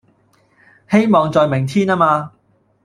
[0.89, 2.31] 希望在明天呀嘛